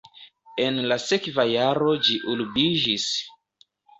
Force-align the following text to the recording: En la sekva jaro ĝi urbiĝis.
En 0.63 0.79
la 0.91 0.97
sekva 1.03 1.45
jaro 1.49 1.93
ĝi 2.07 2.17
urbiĝis. 2.33 3.09